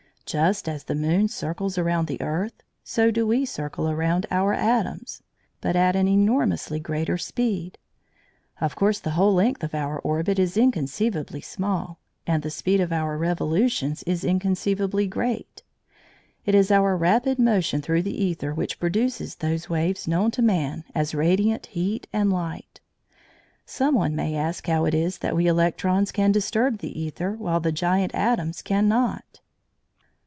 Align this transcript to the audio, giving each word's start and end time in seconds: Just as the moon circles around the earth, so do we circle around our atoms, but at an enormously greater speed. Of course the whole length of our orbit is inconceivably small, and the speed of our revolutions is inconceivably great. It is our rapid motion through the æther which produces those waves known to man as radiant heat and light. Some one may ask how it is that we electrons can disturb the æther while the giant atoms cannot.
Just 0.27 0.69
as 0.69 0.85
the 0.85 0.95
moon 0.95 1.27
circles 1.27 1.77
around 1.77 2.07
the 2.07 2.21
earth, 2.21 2.63
so 2.85 3.11
do 3.11 3.27
we 3.27 3.43
circle 3.43 3.89
around 3.91 4.25
our 4.31 4.53
atoms, 4.53 5.21
but 5.59 5.75
at 5.75 5.93
an 5.93 6.07
enormously 6.07 6.79
greater 6.79 7.17
speed. 7.17 7.77
Of 8.61 8.73
course 8.73 8.99
the 9.01 9.09
whole 9.19 9.33
length 9.33 9.61
of 9.61 9.75
our 9.75 9.99
orbit 9.99 10.39
is 10.39 10.55
inconceivably 10.55 11.41
small, 11.41 11.99
and 12.25 12.43
the 12.43 12.49
speed 12.49 12.79
of 12.79 12.93
our 12.93 13.17
revolutions 13.17 14.03
is 14.03 14.23
inconceivably 14.23 15.05
great. 15.05 15.63
It 16.45 16.55
is 16.55 16.71
our 16.71 16.95
rapid 16.95 17.37
motion 17.37 17.81
through 17.81 18.03
the 18.03 18.17
æther 18.33 18.55
which 18.55 18.79
produces 18.79 19.35
those 19.35 19.69
waves 19.69 20.07
known 20.07 20.31
to 20.31 20.41
man 20.41 20.85
as 20.95 21.13
radiant 21.13 21.65
heat 21.65 22.07
and 22.13 22.31
light. 22.31 22.79
Some 23.65 23.95
one 23.95 24.15
may 24.15 24.37
ask 24.37 24.65
how 24.67 24.85
it 24.85 24.93
is 24.93 25.17
that 25.17 25.35
we 25.35 25.47
electrons 25.47 26.13
can 26.13 26.31
disturb 26.31 26.77
the 26.77 26.93
æther 26.93 27.37
while 27.37 27.59
the 27.59 27.73
giant 27.73 28.15
atoms 28.15 28.61
cannot. 28.61 29.25